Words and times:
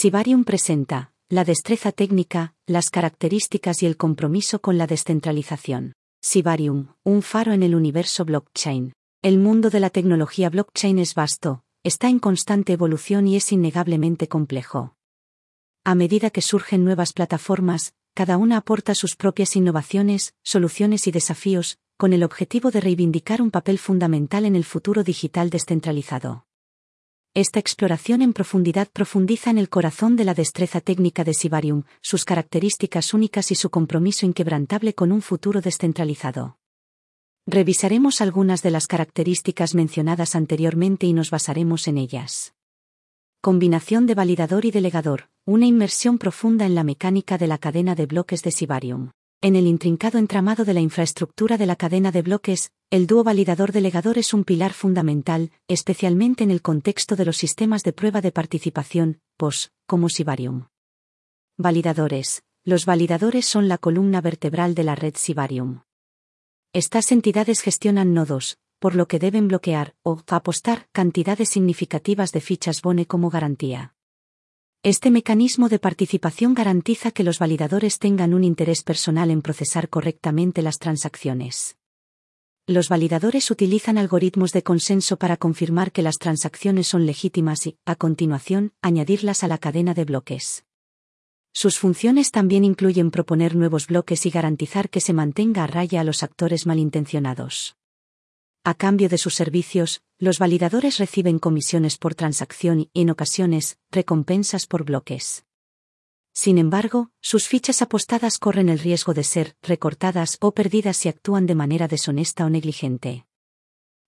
Sibarium 0.00 0.44
presenta 0.44 1.10
la 1.28 1.42
destreza 1.42 1.90
técnica, 1.90 2.54
las 2.68 2.88
características 2.88 3.82
y 3.82 3.86
el 3.86 3.96
compromiso 3.96 4.60
con 4.60 4.78
la 4.78 4.86
descentralización. 4.86 5.94
Sibarium, 6.22 6.94
un 7.02 7.20
faro 7.20 7.52
en 7.52 7.64
el 7.64 7.74
universo 7.74 8.24
blockchain. 8.24 8.92
El 9.22 9.40
mundo 9.40 9.70
de 9.70 9.80
la 9.80 9.90
tecnología 9.90 10.50
blockchain 10.50 11.00
es 11.00 11.16
vasto, 11.16 11.64
está 11.82 12.08
en 12.08 12.20
constante 12.20 12.74
evolución 12.74 13.26
y 13.26 13.34
es 13.34 13.50
innegablemente 13.50 14.28
complejo. 14.28 14.94
A 15.82 15.96
medida 15.96 16.30
que 16.30 16.42
surgen 16.42 16.84
nuevas 16.84 17.12
plataformas, 17.12 17.92
cada 18.14 18.36
una 18.36 18.58
aporta 18.58 18.94
sus 18.94 19.16
propias 19.16 19.56
innovaciones, 19.56 20.32
soluciones 20.44 21.08
y 21.08 21.10
desafíos, 21.10 21.76
con 21.96 22.12
el 22.12 22.22
objetivo 22.22 22.70
de 22.70 22.80
reivindicar 22.80 23.42
un 23.42 23.50
papel 23.50 23.80
fundamental 23.80 24.44
en 24.44 24.54
el 24.54 24.62
futuro 24.62 25.02
digital 25.02 25.50
descentralizado. 25.50 26.44
Esta 27.38 27.60
exploración 27.60 28.20
en 28.20 28.32
profundidad 28.32 28.88
profundiza 28.92 29.48
en 29.50 29.58
el 29.58 29.68
corazón 29.68 30.16
de 30.16 30.24
la 30.24 30.34
destreza 30.34 30.80
técnica 30.80 31.22
de 31.22 31.34
Sibarium, 31.34 31.84
sus 32.00 32.24
características 32.24 33.14
únicas 33.14 33.52
y 33.52 33.54
su 33.54 33.70
compromiso 33.70 34.26
inquebrantable 34.26 34.92
con 34.92 35.12
un 35.12 35.22
futuro 35.22 35.60
descentralizado. 35.60 36.58
Revisaremos 37.46 38.22
algunas 38.22 38.64
de 38.64 38.72
las 38.72 38.88
características 38.88 39.76
mencionadas 39.76 40.34
anteriormente 40.34 41.06
y 41.06 41.12
nos 41.12 41.30
basaremos 41.30 41.86
en 41.86 41.98
ellas. 41.98 42.54
Combinación 43.40 44.06
de 44.06 44.16
validador 44.16 44.64
y 44.64 44.72
delegador, 44.72 45.28
una 45.44 45.66
inmersión 45.66 46.18
profunda 46.18 46.66
en 46.66 46.74
la 46.74 46.82
mecánica 46.82 47.38
de 47.38 47.46
la 47.46 47.58
cadena 47.58 47.94
de 47.94 48.06
bloques 48.06 48.42
de 48.42 48.50
Sibarium. 48.50 49.12
En 49.40 49.54
el 49.54 49.68
intrincado 49.68 50.18
entramado 50.18 50.64
de 50.64 50.74
la 50.74 50.80
infraestructura 50.80 51.56
de 51.58 51.66
la 51.66 51.76
cadena 51.76 52.10
de 52.10 52.22
bloques, 52.22 52.72
el 52.90 53.06
dúo 53.06 53.22
validador-delegador 53.22 54.18
es 54.18 54.34
un 54.34 54.42
pilar 54.42 54.72
fundamental, 54.72 55.52
especialmente 55.68 56.42
en 56.42 56.50
el 56.50 56.60
contexto 56.60 57.14
de 57.14 57.24
los 57.24 57.36
sistemas 57.36 57.84
de 57.84 57.92
prueba 57.92 58.20
de 58.20 58.32
participación, 58.32 59.20
POS, 59.36 59.70
como 59.86 60.08
Sibarium. 60.08 60.66
Validadores. 61.56 62.42
Los 62.64 62.84
validadores 62.84 63.46
son 63.46 63.68
la 63.68 63.78
columna 63.78 64.20
vertebral 64.20 64.74
de 64.74 64.82
la 64.82 64.96
red 64.96 65.14
Sibarium. 65.16 65.82
Estas 66.72 67.12
entidades 67.12 67.60
gestionan 67.60 68.14
nodos, 68.14 68.58
por 68.80 68.96
lo 68.96 69.06
que 69.06 69.20
deben 69.20 69.46
bloquear 69.46 69.94
o 70.02 70.20
apostar 70.26 70.88
cantidades 70.90 71.48
significativas 71.48 72.32
de 72.32 72.40
fichas 72.40 72.82
BONE 72.82 73.06
como 73.06 73.30
garantía. 73.30 73.94
Este 74.84 75.10
mecanismo 75.10 75.68
de 75.68 75.80
participación 75.80 76.54
garantiza 76.54 77.10
que 77.10 77.24
los 77.24 77.40
validadores 77.40 77.98
tengan 77.98 78.32
un 78.32 78.44
interés 78.44 78.84
personal 78.84 79.32
en 79.32 79.42
procesar 79.42 79.88
correctamente 79.88 80.62
las 80.62 80.78
transacciones. 80.78 81.76
Los 82.64 82.88
validadores 82.88 83.50
utilizan 83.50 83.98
algoritmos 83.98 84.52
de 84.52 84.62
consenso 84.62 85.16
para 85.16 85.36
confirmar 85.36 85.90
que 85.90 86.02
las 86.02 86.18
transacciones 86.18 86.86
son 86.86 87.06
legítimas 87.06 87.66
y, 87.66 87.76
a 87.86 87.96
continuación, 87.96 88.72
añadirlas 88.80 89.42
a 89.42 89.48
la 89.48 89.58
cadena 89.58 89.94
de 89.94 90.04
bloques. 90.04 90.64
Sus 91.52 91.76
funciones 91.76 92.30
también 92.30 92.62
incluyen 92.62 93.10
proponer 93.10 93.56
nuevos 93.56 93.88
bloques 93.88 94.26
y 94.26 94.30
garantizar 94.30 94.90
que 94.90 95.00
se 95.00 95.12
mantenga 95.12 95.64
a 95.64 95.66
raya 95.66 96.02
a 96.02 96.04
los 96.04 96.22
actores 96.22 96.66
malintencionados. 96.66 97.77
A 98.64 98.74
cambio 98.74 99.08
de 99.08 99.18
sus 99.18 99.34
servicios, 99.34 100.02
los 100.18 100.38
validadores 100.38 100.98
reciben 100.98 101.38
comisiones 101.38 101.96
por 101.96 102.14
transacción 102.14 102.80
y, 102.80 102.90
en 102.94 103.10
ocasiones, 103.10 103.78
recompensas 103.90 104.66
por 104.66 104.84
bloques. 104.84 105.44
Sin 106.32 106.58
embargo, 106.58 107.10
sus 107.20 107.48
fichas 107.48 107.82
apostadas 107.82 108.38
corren 108.38 108.68
el 108.68 108.78
riesgo 108.78 109.14
de 109.14 109.24
ser 109.24 109.56
recortadas 109.62 110.36
o 110.40 110.52
perdidas 110.52 110.96
si 110.96 111.08
actúan 111.08 111.46
de 111.46 111.54
manera 111.54 111.88
deshonesta 111.88 112.44
o 112.44 112.50
negligente. 112.50 113.26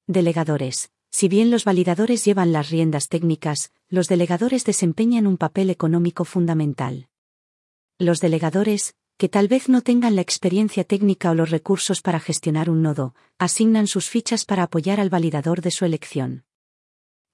Delegadores. 0.06 0.90
Si 1.12 1.26
bien 1.26 1.50
los 1.50 1.64
validadores 1.64 2.24
llevan 2.24 2.52
las 2.52 2.70
riendas 2.70 3.08
técnicas, 3.08 3.72
los 3.88 4.06
delegadores 4.06 4.64
desempeñan 4.64 5.26
un 5.26 5.38
papel 5.38 5.70
económico 5.70 6.24
fundamental. 6.24 7.08
Los 7.98 8.20
delegadores, 8.20 8.94
que 9.20 9.28
tal 9.28 9.48
vez 9.48 9.68
no 9.68 9.82
tengan 9.82 10.16
la 10.16 10.22
experiencia 10.22 10.82
técnica 10.82 11.30
o 11.30 11.34
los 11.34 11.50
recursos 11.50 12.00
para 12.00 12.20
gestionar 12.20 12.70
un 12.70 12.80
nodo, 12.80 13.14
asignan 13.38 13.86
sus 13.86 14.08
fichas 14.08 14.46
para 14.46 14.62
apoyar 14.62 14.98
al 14.98 15.10
validador 15.10 15.60
de 15.60 15.70
su 15.70 15.84
elección. 15.84 16.44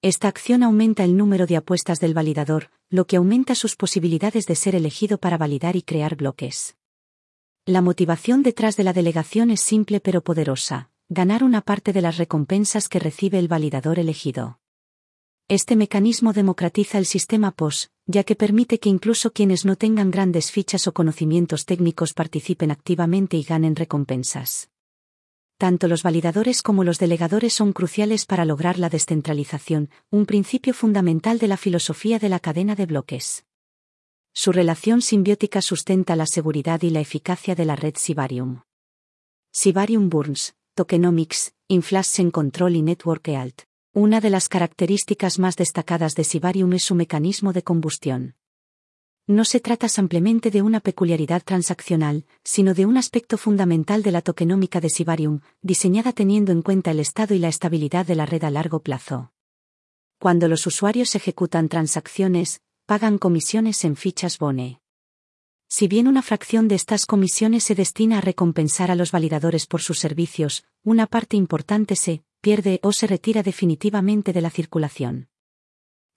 Esta 0.01 0.27
acción 0.27 0.63
aumenta 0.63 1.05
el 1.05 1.15
número 1.15 1.47
de 1.47 1.55
apuestas 1.55 2.01
del 2.01 2.13
validador, 2.13 2.71
lo 2.89 3.07
que 3.07 3.15
aumenta 3.15 3.55
sus 3.55 3.77
posibilidades 3.77 4.47
de 4.47 4.55
ser 4.55 4.75
elegido 4.75 5.17
para 5.17 5.37
validar 5.37 5.77
y 5.77 5.81
crear 5.81 6.17
bloques. 6.17 6.75
La 7.65 7.81
motivación 7.81 8.43
detrás 8.43 8.75
de 8.75 8.83
la 8.83 8.91
delegación 8.91 9.49
es 9.49 9.61
simple 9.61 10.01
pero 10.01 10.21
poderosa, 10.21 10.89
ganar 11.07 11.41
una 11.41 11.61
parte 11.61 11.93
de 11.93 12.01
las 12.01 12.17
recompensas 12.17 12.89
que 12.89 12.99
recibe 12.99 13.39
el 13.39 13.47
validador 13.47 13.97
elegido. 13.97 14.59
Este 15.47 15.77
mecanismo 15.77 16.33
democratiza 16.33 16.97
el 16.97 17.05
sistema 17.05 17.51
POS, 17.51 17.91
ya 18.07 18.23
que 18.23 18.35
permite 18.35 18.79
que 18.79 18.89
incluso 18.89 19.31
quienes 19.31 19.65
no 19.65 19.75
tengan 19.75 20.09
grandes 20.09 20.51
fichas 20.51 20.87
o 20.87 20.93
conocimientos 20.93 21.65
técnicos 21.65 22.13
participen 22.13 22.71
activamente 22.71 23.35
y 23.37 23.43
ganen 23.43 23.75
recompensas. 23.75 24.69
Tanto 25.57 25.87
los 25.87 26.03
validadores 26.03 26.61
como 26.61 26.83
los 26.83 26.99
delegadores 26.99 27.53
son 27.53 27.73
cruciales 27.73 28.25
para 28.25 28.45
lograr 28.45 28.79
la 28.79 28.89
descentralización, 28.89 29.89
un 30.09 30.25
principio 30.25 30.73
fundamental 30.73 31.39
de 31.39 31.47
la 31.47 31.57
filosofía 31.57 32.19
de 32.19 32.29
la 32.29 32.39
cadena 32.39 32.75
de 32.75 32.85
bloques. 32.85 33.45
Su 34.33 34.51
relación 34.51 35.01
simbiótica 35.01 35.61
sustenta 35.61 36.15
la 36.15 36.27
seguridad 36.27 36.83
y 36.83 36.91
la 36.91 36.99
eficacia 36.99 37.55
de 37.55 37.65
la 37.65 37.75
red 37.75 37.95
Sibarium. 37.97 38.61
Sibarium 39.51 40.09
Burns, 40.09 40.55
Tokenomics, 40.75 41.53
Inflation 41.67 42.29
Control 42.29 42.75
y 42.75 42.83
Network 42.83 43.27
EALT. 43.27 43.63
Una 43.99 44.21
de 44.21 44.29
las 44.29 44.47
características 44.47 45.39
más 45.39 45.55
destacadas 45.55 46.13
de 46.13 46.23
Sibarium 46.23 46.71
es 46.73 46.83
su 46.83 46.93
mecanismo 46.93 47.51
de 47.51 47.63
combustión. 47.63 48.35
No 49.25 49.43
se 49.43 49.59
trata 49.59 49.89
simplemente 49.89 50.51
de 50.51 50.61
una 50.61 50.81
peculiaridad 50.81 51.41
transaccional, 51.43 52.27
sino 52.43 52.75
de 52.75 52.85
un 52.85 52.97
aspecto 52.97 53.39
fundamental 53.39 54.03
de 54.03 54.11
la 54.11 54.21
tokenómica 54.21 54.79
de 54.81 54.91
Sibarium, 54.91 55.39
diseñada 55.63 56.13
teniendo 56.13 56.51
en 56.51 56.61
cuenta 56.61 56.91
el 56.91 56.99
estado 56.99 57.33
y 57.33 57.39
la 57.39 57.47
estabilidad 57.47 58.05
de 58.05 58.13
la 58.13 58.27
red 58.27 58.43
a 58.43 58.51
largo 58.51 58.81
plazo. 58.83 59.31
Cuando 60.19 60.47
los 60.47 60.67
usuarios 60.67 61.15
ejecutan 61.15 61.67
transacciones, 61.67 62.61
pagan 62.85 63.17
comisiones 63.17 63.83
en 63.83 63.95
fichas 63.95 64.37
BONE. 64.37 64.79
Si 65.69 65.87
bien 65.87 66.07
una 66.07 66.21
fracción 66.21 66.67
de 66.67 66.75
estas 66.75 67.07
comisiones 67.07 67.63
se 67.63 67.73
destina 67.73 68.19
a 68.19 68.21
recompensar 68.21 68.91
a 68.91 68.95
los 68.95 69.11
validadores 69.11 69.65
por 69.65 69.81
sus 69.81 69.97
servicios, 69.97 70.65
una 70.83 71.07
parte 71.07 71.35
importante 71.35 71.95
se 71.95 72.26
pierde 72.47 72.79
o 72.81 72.93
se 72.93 73.07
retira 73.07 73.43
definitivamente 73.43 74.31
de 74.31 74.39
la 74.39 74.49
circulación. 74.49 75.27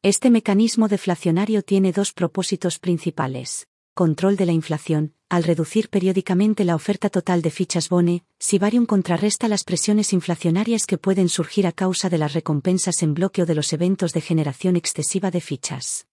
Este 0.00 0.30
mecanismo 0.30 0.86
deflacionario 0.86 1.62
tiene 1.62 1.90
dos 1.90 2.12
propósitos 2.12 2.78
principales. 2.78 3.66
Control 3.94 4.36
de 4.36 4.46
la 4.46 4.52
inflación, 4.52 5.12
al 5.28 5.42
reducir 5.42 5.88
periódicamente 5.88 6.64
la 6.64 6.76
oferta 6.76 7.10
total 7.10 7.42
de 7.42 7.50
fichas 7.50 7.88
Bone, 7.88 8.22
Sibarium 8.38 8.86
contrarresta 8.86 9.48
las 9.48 9.64
presiones 9.64 10.12
inflacionarias 10.12 10.86
que 10.86 10.98
pueden 10.98 11.28
surgir 11.28 11.66
a 11.66 11.72
causa 11.72 12.08
de 12.08 12.18
las 12.18 12.32
recompensas 12.32 13.02
en 13.02 13.14
bloque 13.14 13.42
o 13.42 13.46
de 13.46 13.56
los 13.56 13.72
eventos 13.72 14.12
de 14.12 14.20
generación 14.20 14.76
excesiva 14.76 15.32
de 15.32 15.40
fichas. 15.40 16.06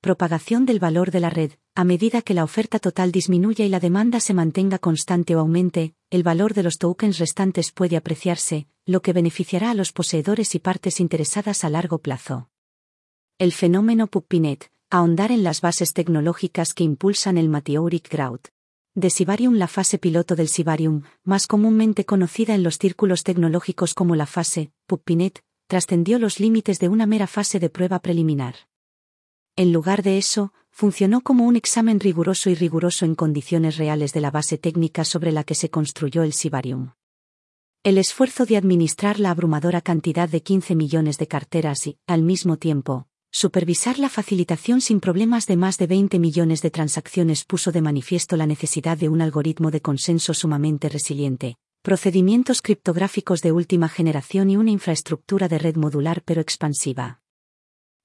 Propagación 0.00 0.64
del 0.64 0.78
valor 0.78 1.10
de 1.10 1.20
la 1.20 1.28
red. 1.28 1.52
A 1.74 1.84
medida 1.84 2.22
que 2.22 2.32
la 2.32 2.42
oferta 2.42 2.78
total 2.78 3.12
disminuya 3.12 3.66
y 3.66 3.68
la 3.68 3.80
demanda 3.80 4.18
se 4.18 4.32
mantenga 4.32 4.78
constante 4.78 5.36
o 5.36 5.40
aumente, 5.40 5.94
el 6.08 6.22
valor 6.22 6.54
de 6.54 6.62
los 6.62 6.78
tokens 6.78 7.18
restantes 7.18 7.70
puede 7.70 7.98
apreciarse, 7.98 8.66
lo 8.86 9.02
que 9.02 9.12
beneficiará 9.12 9.72
a 9.72 9.74
los 9.74 9.92
poseedores 9.92 10.54
y 10.54 10.60
partes 10.60 11.00
interesadas 11.00 11.64
a 11.64 11.70
largo 11.70 11.98
plazo. 11.98 12.48
El 13.36 13.52
fenómeno 13.52 14.06
Puppinet, 14.06 14.70
ahondar 14.90 15.32
en 15.32 15.42
las 15.42 15.60
bases 15.60 15.92
tecnológicas 15.92 16.72
que 16.72 16.84
impulsan 16.84 17.36
el 17.36 17.48
Meteoric 17.48 18.08
Growth. 18.08 18.46
De 18.94 19.10
Sibarium 19.10 19.56
La 19.56 19.66
fase 19.66 19.98
piloto 19.98 20.36
del 20.36 20.46
Sibarium, 20.46 21.02
más 21.24 21.48
comúnmente 21.48 22.04
conocida 22.04 22.54
en 22.54 22.62
los 22.62 22.78
círculos 22.78 23.24
tecnológicos 23.24 23.92
como 23.92 24.14
la 24.14 24.24
fase 24.24 24.70
Puppinet, 24.86 25.42
trascendió 25.66 26.20
los 26.20 26.38
límites 26.38 26.78
de 26.78 26.88
una 26.88 27.06
mera 27.06 27.26
fase 27.26 27.58
de 27.58 27.68
prueba 27.68 27.98
preliminar. 27.98 28.54
En 29.56 29.72
lugar 29.72 30.04
de 30.04 30.16
eso, 30.16 30.52
funcionó 30.70 31.22
como 31.22 31.44
un 31.44 31.56
examen 31.56 31.98
riguroso 31.98 32.50
y 32.50 32.54
riguroso 32.54 33.04
en 33.04 33.16
condiciones 33.16 33.78
reales 33.78 34.12
de 34.12 34.20
la 34.20 34.30
base 34.30 34.58
técnica 34.58 35.04
sobre 35.04 35.32
la 35.32 35.42
que 35.42 35.56
se 35.56 35.70
construyó 35.70 36.22
el 36.22 36.32
Sibarium. 36.32 36.92
El 37.86 37.98
esfuerzo 37.98 38.46
de 38.46 38.56
administrar 38.56 39.20
la 39.20 39.30
abrumadora 39.30 39.80
cantidad 39.80 40.28
de 40.28 40.42
15 40.42 40.74
millones 40.74 41.18
de 41.18 41.28
carteras 41.28 41.86
y, 41.86 42.00
al 42.08 42.22
mismo 42.22 42.56
tiempo, 42.56 43.06
supervisar 43.30 44.00
la 44.00 44.08
facilitación 44.08 44.80
sin 44.80 44.98
problemas 44.98 45.46
de 45.46 45.56
más 45.56 45.78
de 45.78 45.86
20 45.86 46.18
millones 46.18 46.62
de 46.62 46.72
transacciones 46.72 47.44
puso 47.44 47.70
de 47.70 47.82
manifiesto 47.82 48.36
la 48.36 48.46
necesidad 48.46 48.98
de 48.98 49.08
un 49.08 49.22
algoritmo 49.22 49.70
de 49.70 49.82
consenso 49.82 50.34
sumamente 50.34 50.88
resiliente, 50.88 51.58
procedimientos 51.82 52.60
criptográficos 52.60 53.40
de 53.40 53.52
última 53.52 53.88
generación 53.88 54.50
y 54.50 54.56
una 54.56 54.72
infraestructura 54.72 55.46
de 55.46 55.58
red 55.58 55.76
modular 55.76 56.22
pero 56.24 56.40
expansiva. 56.40 57.20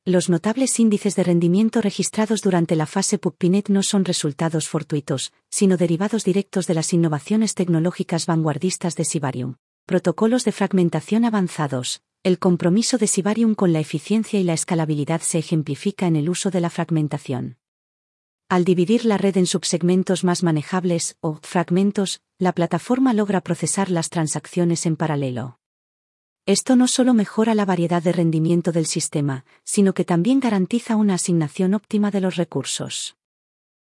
Los 0.06 0.30
notables 0.30 0.80
índices 0.80 1.16
de 1.16 1.24
rendimiento 1.24 1.82
registrados 1.82 2.42
durante 2.44 2.76
la 2.76 2.86
fase 2.86 3.18
PubPinet 3.18 3.70
no 3.70 3.82
son 3.82 4.06
resultados 4.06 4.68
fortuitos, 4.68 5.34
sino 5.50 5.76
derivados 5.76 6.24
directos 6.24 6.68
de 6.68 6.76
las 6.76 6.94
innovaciones 6.94 7.56
tecnológicas 7.56 8.28
vanguardistas 8.28 8.96
de 8.96 9.06
Sibarium. 9.06 9.56
Protocolos 9.86 10.46
de 10.46 10.52
fragmentación 10.52 11.26
avanzados, 11.26 12.02
El 12.24 12.38
compromiso 12.38 12.98
de 12.98 13.08
Sibarium 13.08 13.56
con 13.56 13.74
la 13.74 13.80
eficiencia 13.80 14.40
y 14.40 14.44
la 14.44 14.54
escalabilidad 14.54 15.22
se 15.22 15.40
ejemplifica 15.40 16.06
en 16.06 16.16
el 16.16 16.30
uso 16.30 16.52
de 16.52 16.62
la 16.62 16.70
fragmentación. 16.70 17.58
Al 18.48 18.64
dividir 18.64 19.06
la 19.06 19.18
red 19.18 19.38
en 19.38 19.48
subsegmentos 19.48 20.24
más 20.24 20.44
manejables, 20.44 21.18
o 21.20 21.40
fragmentos, 21.42 22.22
la 22.38 22.52
plataforma 22.54 23.14
logra 23.14 23.42
procesar 23.42 23.90
las 23.90 24.10
transacciones 24.10 24.86
en 24.86 24.98
paralelo. 24.98 25.60
Esto 26.46 26.76
no 26.76 26.88
solo 26.88 27.14
mejora 27.14 27.56
la 27.56 27.66
variedad 27.66 28.04
de 28.04 28.12
rendimiento 28.12 28.72
del 28.72 28.86
sistema, 28.86 29.46
sino 29.64 29.94
que 29.94 30.06
también 30.06 30.40
garantiza 30.40 30.96
una 30.96 31.16
asignación 31.16 31.74
óptima 31.74 32.12
de 32.12 32.22
los 32.22 32.36
recursos. 32.36 33.16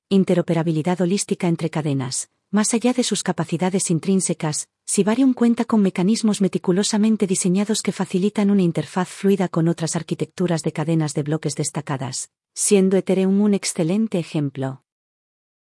Interoperabilidad 0.08 1.00
holística 1.00 1.48
entre 1.48 1.70
cadenas. 1.70 2.30
Más 2.50 2.74
allá 2.74 2.92
de 2.92 3.02
sus 3.02 3.22
capacidades 3.22 3.90
intrínsecas, 3.90 4.68
Sibarium 4.84 5.34
cuenta 5.34 5.64
con 5.64 5.82
mecanismos 5.82 6.40
meticulosamente 6.40 7.26
diseñados 7.26 7.82
que 7.82 7.90
facilitan 7.90 8.50
una 8.50 8.62
interfaz 8.62 9.08
fluida 9.08 9.48
con 9.48 9.66
otras 9.66 9.96
arquitecturas 9.96 10.62
de 10.62 10.72
cadenas 10.72 11.12
de 11.14 11.24
bloques 11.24 11.56
destacadas, 11.56 12.30
siendo 12.54 12.96
Ethereum 12.96 13.40
un 13.40 13.54
excelente 13.54 14.20
ejemplo. 14.20 14.84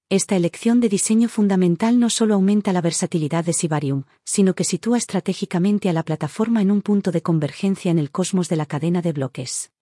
Esta 0.10 0.36
elección 0.36 0.82
de 0.82 0.90
diseño 0.90 1.30
fundamental 1.30 2.00
no 2.00 2.10
solo 2.10 2.36
aumenta 2.36 2.74
la 2.74 2.82
versatilidad 2.82 3.46
de 3.46 3.54
Sibarium, 3.54 4.04
sino 4.26 4.54
que 4.54 4.66
sitúa 4.66 4.98
estratégicamente 4.98 5.90
a 5.90 5.94
la 5.94 6.04
plataforma 6.04 6.62
en 6.62 6.70
un 6.70 6.82
punto 6.82 7.12
de 7.12 7.24
convergencia 7.24 7.92
en 7.92 7.98
el 7.98 8.12
cosmos 8.12 8.50
de 8.50 8.58
la 8.58 8.66
cadena 8.66 9.02
de 9.02 9.14
bloques. 9.14 9.73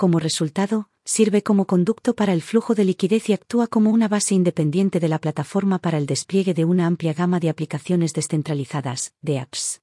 Como 0.00 0.18
resultado, 0.18 0.88
sirve 1.04 1.42
como 1.42 1.66
conducto 1.66 2.14
para 2.14 2.32
el 2.32 2.40
flujo 2.40 2.74
de 2.74 2.86
liquidez 2.86 3.28
y 3.28 3.34
actúa 3.34 3.66
como 3.66 3.90
una 3.90 4.08
base 4.08 4.34
independiente 4.34 4.98
de 4.98 5.08
la 5.08 5.18
plataforma 5.18 5.78
para 5.78 5.98
el 5.98 6.06
despliegue 6.06 6.54
de 6.54 6.64
una 6.64 6.86
amplia 6.86 7.12
gama 7.12 7.38
de 7.38 7.50
aplicaciones 7.50 8.14
descentralizadas, 8.14 9.12
de 9.20 9.40
apps. 9.40 9.82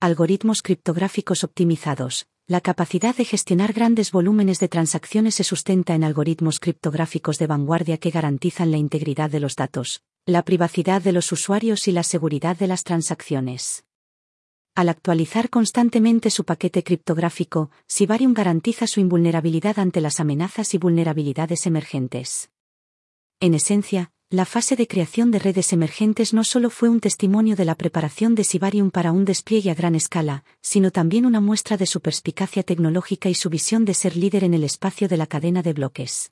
Algoritmos 0.00 0.62
criptográficos 0.62 1.44
optimizados. 1.44 2.26
La 2.48 2.60
capacidad 2.60 3.14
de 3.14 3.24
gestionar 3.24 3.72
grandes 3.72 4.10
volúmenes 4.10 4.58
de 4.58 4.66
transacciones 4.66 5.36
se 5.36 5.44
sustenta 5.44 5.94
en 5.94 6.02
algoritmos 6.02 6.58
criptográficos 6.58 7.38
de 7.38 7.46
vanguardia 7.46 7.98
que 7.98 8.10
garantizan 8.10 8.72
la 8.72 8.78
integridad 8.78 9.30
de 9.30 9.38
los 9.38 9.54
datos, 9.54 10.02
la 10.26 10.42
privacidad 10.42 11.02
de 11.02 11.12
los 11.12 11.30
usuarios 11.30 11.86
y 11.86 11.92
la 11.92 12.02
seguridad 12.02 12.56
de 12.56 12.66
las 12.66 12.82
transacciones. 12.82 13.84
Al 14.74 14.88
actualizar 14.88 15.50
constantemente 15.50 16.30
su 16.30 16.44
paquete 16.44 16.82
criptográfico, 16.84 17.70
Sibarium 17.86 18.34
garantiza 18.34 18.86
su 18.86 19.00
invulnerabilidad 19.00 19.78
ante 19.78 20.00
las 20.00 20.20
amenazas 20.20 20.74
y 20.74 20.78
vulnerabilidades 20.78 21.66
emergentes. 21.66 22.50
En 23.40 23.54
esencia, 23.54 24.12
la 24.32 24.44
fase 24.44 24.76
de 24.76 24.86
creación 24.86 25.32
de 25.32 25.40
redes 25.40 25.72
emergentes 25.72 26.32
no 26.32 26.44
solo 26.44 26.70
fue 26.70 26.88
un 26.88 27.00
testimonio 27.00 27.56
de 27.56 27.64
la 27.64 27.74
preparación 27.74 28.36
de 28.36 28.44
Sibarium 28.44 28.92
para 28.92 29.10
un 29.10 29.24
despliegue 29.24 29.72
a 29.72 29.74
gran 29.74 29.96
escala, 29.96 30.44
sino 30.62 30.92
también 30.92 31.26
una 31.26 31.40
muestra 31.40 31.76
de 31.76 31.86
su 31.86 32.00
perspicacia 32.00 32.62
tecnológica 32.62 33.28
y 33.28 33.34
su 33.34 33.50
visión 33.50 33.84
de 33.84 33.94
ser 33.94 34.16
líder 34.16 34.44
en 34.44 34.54
el 34.54 34.62
espacio 34.62 35.08
de 35.08 35.16
la 35.16 35.26
cadena 35.26 35.62
de 35.62 35.72
bloques. 35.72 36.30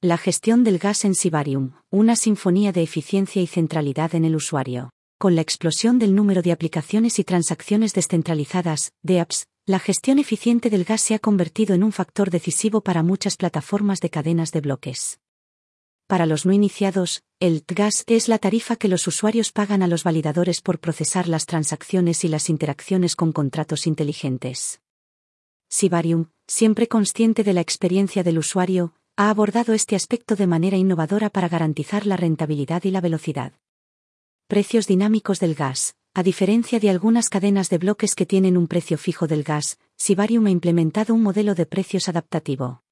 La 0.00 0.18
gestión 0.18 0.62
del 0.62 0.78
gas 0.78 1.04
en 1.04 1.16
Sibarium, 1.16 1.72
una 1.90 2.14
sinfonía 2.14 2.70
de 2.70 2.82
eficiencia 2.82 3.42
y 3.42 3.48
centralidad 3.48 4.14
en 4.14 4.24
el 4.24 4.36
usuario. 4.36 4.90
Con 5.20 5.34
la 5.34 5.42
explosión 5.42 5.98
del 5.98 6.14
número 6.14 6.40
de 6.40 6.50
aplicaciones 6.50 7.18
y 7.18 7.24
transacciones 7.24 7.92
descentralizadas, 7.92 8.94
de 9.02 9.20
apps, 9.20 9.48
la 9.66 9.78
gestión 9.78 10.18
eficiente 10.18 10.70
del 10.70 10.84
gas 10.84 11.02
se 11.02 11.14
ha 11.14 11.18
convertido 11.18 11.74
en 11.74 11.84
un 11.84 11.92
factor 11.92 12.30
decisivo 12.30 12.80
para 12.80 13.02
muchas 13.02 13.36
plataformas 13.36 14.00
de 14.00 14.08
cadenas 14.08 14.50
de 14.50 14.62
bloques. 14.62 15.20
Para 16.06 16.24
los 16.24 16.46
no 16.46 16.54
iniciados, 16.54 17.22
el 17.38 17.64
gas 17.68 18.04
es 18.06 18.28
la 18.28 18.38
tarifa 18.38 18.76
que 18.76 18.88
los 18.88 19.06
usuarios 19.06 19.52
pagan 19.52 19.82
a 19.82 19.88
los 19.88 20.04
validadores 20.04 20.62
por 20.62 20.78
procesar 20.78 21.28
las 21.28 21.44
transacciones 21.44 22.24
y 22.24 22.28
las 22.28 22.48
interacciones 22.48 23.14
con 23.14 23.32
contratos 23.32 23.86
inteligentes. 23.86 24.80
Sibarium, 25.68 26.30
siempre 26.46 26.88
consciente 26.88 27.44
de 27.44 27.52
la 27.52 27.60
experiencia 27.60 28.22
del 28.22 28.38
usuario, 28.38 28.94
ha 29.16 29.28
abordado 29.28 29.74
este 29.74 29.96
aspecto 29.96 30.34
de 30.34 30.46
manera 30.46 30.78
innovadora 30.78 31.28
para 31.28 31.50
garantizar 31.50 32.06
la 32.06 32.16
rentabilidad 32.16 32.84
y 32.84 32.90
la 32.90 33.02
velocidad. 33.02 33.52
Precios 34.50 34.88
dinámicos 34.88 35.38
del 35.38 35.54
gas. 35.54 35.94
A 36.12 36.24
diferencia 36.24 36.80
de 36.80 36.90
algunas 36.90 37.28
cadenas 37.28 37.70
de 37.70 37.78
bloques 37.78 38.16
que 38.16 38.26
tienen 38.26 38.56
un 38.56 38.66
precio 38.66 38.98
fijo 38.98 39.28
del 39.28 39.44
gas, 39.44 39.78
Sibarium 39.96 40.44
ha 40.46 40.50
implementado 40.50 41.14
un 41.14 41.22
modelo 41.22 41.54
de 41.54 41.66
precios 41.66 42.08
adaptativo. 42.08 42.82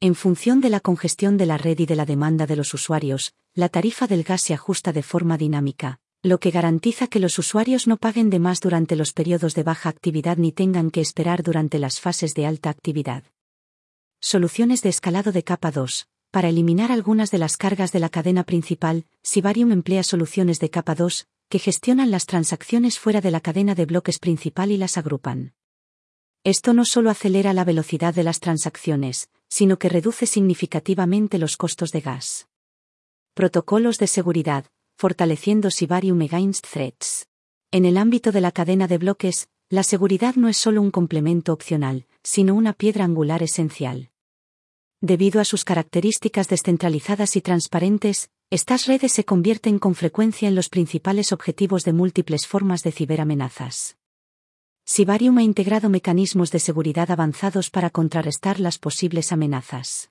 En 0.00 0.14
función 0.14 0.62
de 0.62 0.70
la 0.70 0.80
congestión 0.80 1.36
de 1.36 1.44
la 1.44 1.58
red 1.58 1.78
y 1.80 1.84
de 1.84 1.96
la 1.96 2.06
demanda 2.06 2.46
de 2.46 2.56
los 2.56 2.72
usuarios, 2.72 3.34
la 3.52 3.68
tarifa 3.68 4.06
del 4.06 4.22
gas 4.22 4.40
se 4.40 4.54
ajusta 4.54 4.94
de 4.94 5.02
forma 5.02 5.36
dinámica, 5.36 6.00
lo 6.22 6.40
que 6.40 6.50
garantiza 6.50 7.08
que 7.08 7.20
los 7.20 7.38
usuarios 7.38 7.86
no 7.86 7.98
paguen 7.98 8.30
de 8.30 8.38
más 8.38 8.60
durante 8.60 8.96
los 8.96 9.12
periodos 9.12 9.54
de 9.54 9.64
baja 9.64 9.90
actividad 9.90 10.38
ni 10.38 10.50
tengan 10.50 10.90
que 10.90 11.02
esperar 11.02 11.42
durante 11.42 11.78
las 11.78 12.00
fases 12.00 12.32
de 12.32 12.46
alta 12.46 12.70
actividad. 12.70 13.24
Soluciones 14.18 14.80
de 14.80 14.88
escalado 14.88 15.30
de 15.30 15.42
capa 15.42 15.72
2. 15.72 16.08
Para 16.30 16.48
eliminar 16.48 16.92
algunas 16.92 17.32
de 17.32 17.38
las 17.38 17.56
cargas 17.56 17.90
de 17.90 17.98
la 17.98 18.08
cadena 18.08 18.44
principal, 18.44 19.04
Sibarium 19.22 19.72
emplea 19.72 20.04
soluciones 20.04 20.60
de 20.60 20.70
capa 20.70 20.94
2, 20.94 21.26
que 21.48 21.58
gestionan 21.58 22.12
las 22.12 22.26
transacciones 22.26 23.00
fuera 23.00 23.20
de 23.20 23.32
la 23.32 23.40
cadena 23.40 23.74
de 23.74 23.84
bloques 23.84 24.20
principal 24.20 24.70
y 24.70 24.76
las 24.76 24.96
agrupan. 24.96 25.54
Esto 26.44 26.72
no 26.72 26.84
solo 26.84 27.10
acelera 27.10 27.52
la 27.52 27.64
velocidad 27.64 28.14
de 28.14 28.22
las 28.22 28.38
transacciones, 28.38 29.28
sino 29.48 29.78
que 29.78 29.88
reduce 29.88 30.26
significativamente 30.26 31.36
los 31.38 31.56
costos 31.56 31.90
de 31.90 32.00
gas. 32.00 32.46
Protocolos 33.34 33.98
de 33.98 34.06
seguridad, 34.06 34.66
fortaleciendo 34.96 35.72
Sibarium 35.72 36.22
Against 36.22 36.64
Threats. 36.70 37.26
En 37.72 37.84
el 37.84 37.96
ámbito 37.96 38.30
de 38.30 38.40
la 38.40 38.52
cadena 38.52 38.86
de 38.86 38.98
bloques, 38.98 39.48
la 39.68 39.82
seguridad 39.82 40.36
no 40.36 40.48
es 40.48 40.56
solo 40.56 40.80
un 40.80 40.92
complemento 40.92 41.52
opcional, 41.52 42.06
sino 42.22 42.54
una 42.54 42.72
piedra 42.72 43.04
angular 43.04 43.42
esencial. 43.42 44.10
Debido 45.02 45.40
a 45.40 45.46
sus 45.46 45.64
características 45.64 46.48
descentralizadas 46.48 47.34
y 47.34 47.40
transparentes, 47.40 48.28
estas 48.50 48.86
redes 48.86 49.12
se 49.12 49.24
convierten 49.24 49.78
con 49.78 49.94
frecuencia 49.94 50.46
en 50.46 50.54
los 50.54 50.68
principales 50.68 51.32
objetivos 51.32 51.84
de 51.84 51.94
múltiples 51.94 52.46
formas 52.46 52.82
de 52.82 52.92
ciberamenazas. 52.92 53.96
Sibarium 54.84 55.38
ha 55.38 55.42
integrado 55.42 55.88
mecanismos 55.88 56.50
de 56.50 56.58
seguridad 56.58 57.10
avanzados 57.10 57.70
para 57.70 57.88
contrarrestar 57.88 58.60
las 58.60 58.78
posibles 58.78 59.32
amenazas. 59.32 60.10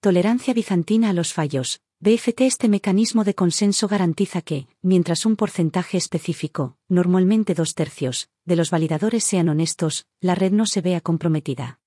Tolerancia 0.00 0.52
bizantina 0.52 1.10
a 1.10 1.12
los 1.12 1.32
fallos. 1.32 1.80
BFT 2.00 2.40
Este 2.40 2.68
mecanismo 2.68 3.22
de 3.22 3.36
consenso 3.36 3.86
garantiza 3.86 4.42
que, 4.42 4.66
mientras 4.80 5.24
un 5.24 5.36
porcentaje 5.36 5.96
específico, 5.96 6.76
normalmente 6.88 7.54
dos 7.54 7.76
tercios, 7.76 8.28
de 8.44 8.56
los 8.56 8.70
validadores 8.70 9.22
sean 9.22 9.48
honestos, 9.48 10.06
la 10.20 10.34
red 10.34 10.50
no 10.50 10.66
se 10.66 10.80
vea 10.80 11.00
comprometida. 11.00 11.81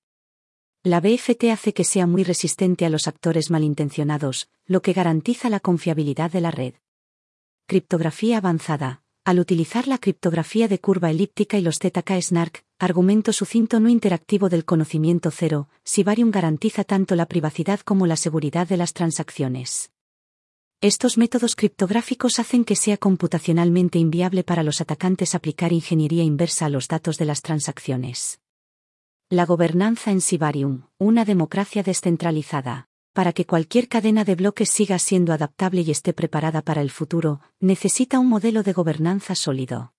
La 0.86 1.00
BFT 1.00 1.50
hace 1.50 1.74
que 1.74 1.82
sea 1.82 2.06
muy 2.06 2.22
resistente 2.22 2.86
a 2.86 2.90
los 2.90 3.08
actores 3.08 3.50
malintencionados, 3.50 4.48
lo 4.66 4.82
que 4.82 4.92
garantiza 4.92 5.50
la 5.50 5.58
confiabilidad 5.58 6.30
de 6.30 6.40
la 6.40 6.52
red. 6.52 6.74
Criptografía 7.66 8.38
avanzada. 8.38 9.02
Al 9.24 9.40
utilizar 9.40 9.88
la 9.88 9.98
criptografía 9.98 10.68
de 10.68 10.78
curva 10.78 11.10
elíptica 11.10 11.58
y 11.58 11.62
los 11.62 11.80
ZK-SNARK, 11.80 12.62
argumento 12.78 13.32
sucinto 13.32 13.80
no 13.80 13.88
interactivo 13.88 14.48
del 14.48 14.64
conocimiento 14.64 15.32
cero, 15.32 15.68
Sibarium 15.82 16.30
garantiza 16.30 16.84
tanto 16.84 17.16
la 17.16 17.26
privacidad 17.26 17.80
como 17.80 18.06
la 18.06 18.14
seguridad 18.14 18.68
de 18.68 18.76
las 18.76 18.92
transacciones. 18.92 19.90
Estos 20.80 21.18
métodos 21.18 21.56
criptográficos 21.56 22.38
hacen 22.38 22.64
que 22.64 22.76
sea 22.76 22.96
computacionalmente 22.96 23.98
inviable 23.98 24.44
para 24.44 24.62
los 24.62 24.80
atacantes 24.80 25.34
aplicar 25.34 25.72
ingeniería 25.72 26.22
inversa 26.22 26.66
a 26.66 26.70
los 26.70 26.86
datos 26.86 27.18
de 27.18 27.24
las 27.24 27.42
transacciones. 27.42 28.38
La 29.28 29.44
gobernanza 29.44 30.12
en 30.12 30.20
Sibarium, 30.20 30.82
una 30.98 31.24
democracia 31.24 31.82
descentralizada. 31.82 32.86
Para 33.12 33.32
que 33.32 33.44
cualquier 33.44 33.88
cadena 33.88 34.22
de 34.22 34.36
bloques 34.36 34.70
siga 34.70 35.00
siendo 35.00 35.32
adaptable 35.32 35.80
y 35.80 35.90
esté 35.90 36.12
preparada 36.12 36.62
para 36.62 36.80
el 36.80 36.92
futuro, 36.92 37.40
necesita 37.58 38.20
un 38.20 38.28
modelo 38.28 38.62
de 38.62 38.72
gobernanza 38.72 39.34
sólido. 39.34 39.92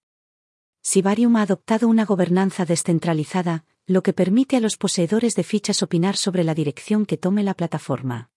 Sibarium 0.81 1.35
ha 1.35 1.41
adoptado 1.41 1.89
una 1.89 2.05
gobernanza 2.05 2.63
descentralizada, 2.63 3.65
lo 3.85 4.01
que 4.01 4.13
permite 4.13 4.55
a 4.55 4.61
los 4.61 4.77
poseedores 4.77 5.35
de 5.35 5.43
fichas 5.43 5.83
opinar 5.83 6.15
sobre 6.15 6.45
la 6.45 6.55
dirección 6.55 7.05
que 7.05 7.17
tome 7.17 7.43
la 7.43 7.53
plataforma. 7.53 8.29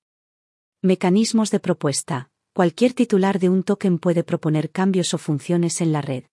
Mecanismos 0.82 1.52
de 1.52 1.60
propuesta. 1.60 2.30
Cualquier 2.52 2.94
titular 2.94 3.38
de 3.38 3.48
un 3.48 3.62
token 3.62 4.00
puede 4.00 4.24
proponer 4.24 4.72
cambios 4.72 5.14
o 5.14 5.18
funciones 5.18 5.80
en 5.82 5.92
la 5.92 6.00
red. 6.00 6.24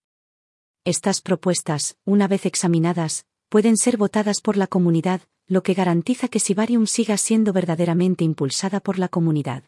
Estas 0.84 1.22
propuestas, 1.22 1.96
una 2.06 2.28
vez 2.28 2.48
examinadas, 2.48 3.28
pueden 3.50 3.78
ser 3.78 3.98
votadas 3.98 4.42
por 4.42 4.58
la 4.58 4.68
comunidad, 4.68 5.22
lo 5.48 5.64
que 5.64 5.74
garantiza 5.74 6.28
que 6.28 6.40
Sibarium 6.40 6.86
siga 6.88 7.18
siendo 7.18 7.54
verdaderamente 7.54 8.24
impulsada 8.24 8.80
por 8.80 9.00
la 9.00 9.08
comunidad. 9.08 9.64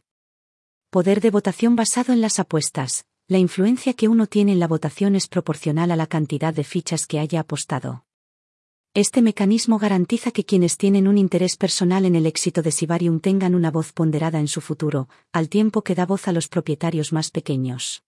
Poder 0.90 1.22
de 1.22 1.30
votación 1.30 1.76
basado 1.76 2.12
en 2.14 2.22
las 2.22 2.40
apuestas. 2.40 3.06
La 3.28 3.38
influencia 3.38 3.94
que 3.94 4.08
uno 4.08 4.26
tiene 4.26 4.54
en 4.54 4.60
la 4.60 4.68
votación 4.68 5.16
es 5.16 5.28
proporcional 5.28 5.92
a 5.92 5.96
la 5.96 6.08
cantidad 6.08 6.54
de 6.54 6.64
fichas 6.64 7.06
que 7.06 7.20
haya 7.20 7.42
apostado. 7.42 8.06
Este 8.96 9.22
mecanismo 9.22 9.78
garantiza 9.78 10.32
que 10.32 10.46
quienes 10.46 10.76
tienen 10.76 11.08
un 11.08 11.20
interés 11.20 11.56
personal 11.56 12.06
en 12.06 12.16
el 12.16 12.26
éxito 12.26 12.64
de 12.64 12.72
Sibarium 12.72 13.20
tengan 13.20 13.54
una 13.54 13.70
voz 13.70 13.94
ponderada 13.94 14.40
en 14.40 14.48
su 14.48 14.62
futuro, 14.62 15.10
al 15.32 15.48
tiempo 15.48 15.84
que 15.84 15.94
da 15.94 16.08
voz 16.08 16.28
a 16.28 16.32
los 16.32 16.48
propietarios 16.48 17.14
más 17.14 17.30
pequeños. 17.30 18.04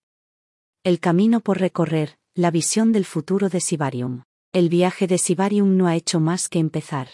El 0.83 0.99
camino 0.99 1.39
por 1.39 1.59
recorrer, 1.59 2.17
la 2.33 2.49
visión 2.49 2.91
del 2.91 3.05
futuro 3.05 3.47
de 3.47 3.61
Sibarium. 3.61 4.23
El 4.53 4.67
viaje 4.67 5.07
de 5.07 5.17
Sibarium 5.17 5.77
no 5.77 5.87
ha 5.87 5.95
hecho 5.95 6.19
más 6.19 6.49
que 6.49 6.59
empezar. 6.59 7.07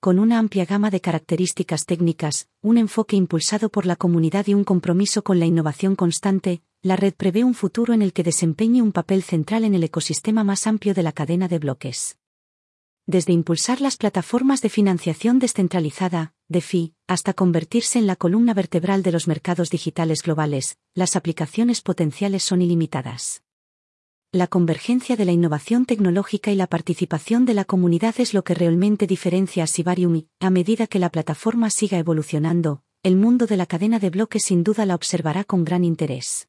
Con 0.00 0.18
una 0.18 0.40
amplia 0.40 0.64
gama 0.64 0.90
de 0.90 1.00
características 1.00 1.86
técnicas, 1.86 2.48
un 2.60 2.78
enfoque 2.78 3.14
impulsado 3.14 3.68
por 3.68 3.86
la 3.86 3.94
comunidad 3.94 4.48
y 4.48 4.54
un 4.54 4.64
compromiso 4.64 5.22
con 5.22 5.38
la 5.38 5.46
innovación 5.46 5.94
constante, 5.94 6.60
la 6.82 6.96
red 6.96 7.14
prevé 7.14 7.44
un 7.44 7.54
futuro 7.54 7.94
en 7.94 8.02
el 8.02 8.12
que 8.12 8.24
desempeñe 8.24 8.82
un 8.82 8.90
papel 8.90 9.22
central 9.22 9.62
en 9.62 9.76
el 9.76 9.84
ecosistema 9.84 10.42
más 10.42 10.66
amplio 10.66 10.94
de 10.94 11.04
la 11.04 11.12
cadena 11.12 11.46
de 11.46 11.60
bloques. 11.60 12.18
Desde 13.06 13.32
impulsar 13.32 13.80
las 13.80 13.96
plataformas 13.96 14.62
de 14.62 14.68
financiación 14.68 15.38
descentralizada, 15.38 16.34
DeFi, 16.48 16.92
hasta 17.06 17.34
convertirse 17.34 18.00
en 18.00 18.08
la 18.08 18.16
columna 18.16 18.52
vertebral 18.52 19.04
de 19.04 19.12
los 19.12 19.28
mercados 19.28 19.70
digitales 19.70 20.24
globales, 20.24 20.76
las 20.92 21.14
aplicaciones 21.14 21.82
potenciales 21.82 22.42
son 22.42 22.62
ilimitadas. 22.62 23.44
La 24.34 24.46
convergencia 24.46 25.14
de 25.14 25.26
la 25.26 25.32
innovación 25.32 25.84
tecnológica 25.84 26.50
y 26.50 26.54
la 26.54 26.66
participación 26.66 27.44
de 27.44 27.52
la 27.52 27.66
comunidad 27.66 28.14
es 28.16 28.32
lo 28.32 28.44
que 28.44 28.54
realmente 28.54 29.06
diferencia 29.06 29.64
a 29.64 29.66
Sibarium 29.66 30.16
y, 30.16 30.28
a 30.40 30.48
medida 30.48 30.86
que 30.86 30.98
la 30.98 31.10
plataforma 31.10 31.68
siga 31.68 31.98
evolucionando, 31.98 32.82
el 33.02 33.16
mundo 33.16 33.44
de 33.44 33.58
la 33.58 33.66
cadena 33.66 33.98
de 33.98 34.08
bloques 34.08 34.44
sin 34.44 34.64
duda 34.64 34.86
la 34.86 34.94
observará 34.94 35.44
con 35.44 35.64
gran 35.64 35.84
interés. 35.84 36.48